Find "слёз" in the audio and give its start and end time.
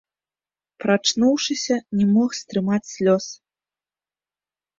2.93-3.25